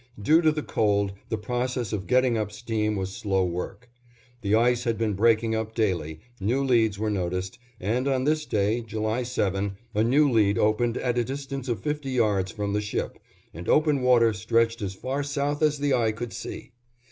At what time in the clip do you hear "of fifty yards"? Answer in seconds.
11.69-12.49